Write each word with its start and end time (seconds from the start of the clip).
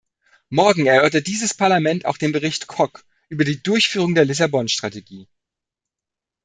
Morgen 0.49 0.87
erörtert 0.87 1.27
dieses 1.27 1.53
Parlament 1.53 2.05
auch 2.05 2.17
den 2.17 2.31
Bericht 2.31 2.65
Kok 2.65 3.05
über 3.29 3.43
die 3.45 3.61
Durchführung 3.61 4.15
der 4.15 4.25
Lissabon-Strategie. 4.25 5.27